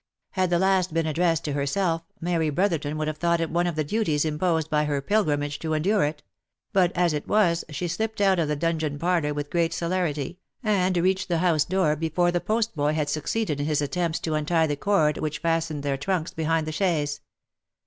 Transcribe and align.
Had 0.31 0.49
the 0.49 0.57
last 0.57 0.95
been 0.95 1.05
addressed 1.05 1.45
to 1.45 1.53
herself, 1.53 2.01
Mary 2.19 2.49
Brotherton 2.49 2.97
would 2.97 3.07
have 3.07 3.19
thought 3.19 3.39
it 3.39 3.51
one 3.51 3.67
of 3.67 3.75
the 3.75 3.83
duties 3.83 4.25
imposed 4.25 4.67
by 4.67 4.85
her 4.85 4.99
pilgrimage 4.99 5.59
to 5.59 5.75
endure 5.75 6.03
it; 6.03 6.23
but, 6.73 6.91
as 6.95 7.13
it 7.13 7.27
was, 7.27 7.63
she 7.69 7.87
slipped 7.87 8.19
out 8.19 8.39
of 8.39 8.47
the 8.47 8.55
dun 8.55 8.79
geon 8.79 8.99
parlour 8.99 9.31
with 9.31 9.51
great 9.51 9.73
celerity, 9.75 10.39
and 10.63 10.97
reached 10.97 11.27
the 11.27 11.37
house 11.37 11.65
door 11.65 11.95
before 11.95 12.31
the 12.31 12.41
postboy 12.41 12.93
had 12.93 13.09
succeeded 13.09 13.59
in 13.59 13.67
his 13.67 13.79
attempts 13.79 14.19
to 14.21 14.33
untie 14.33 14.65
the 14.65 14.75
cord 14.75 15.19
which 15.19 15.37
fastened 15.37 15.83
their 15.83 15.97
trunks 15.97 16.33
behind 16.33 16.65
the 16.65 16.71
chaise. 16.71 17.21